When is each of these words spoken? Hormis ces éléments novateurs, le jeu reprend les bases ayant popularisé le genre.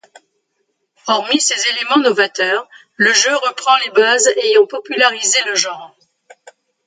Hormis 1.05 1.39
ces 1.39 1.53
éléments 1.75 1.99
novateurs, 1.99 2.67
le 2.95 3.13
jeu 3.13 3.35
reprend 3.35 3.77
les 3.85 3.91
bases 3.91 4.25
ayant 4.41 4.65
popularisé 4.65 5.37
le 5.45 5.53
genre. 5.53 5.95